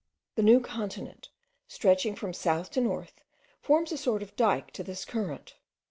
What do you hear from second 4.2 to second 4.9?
of dyke to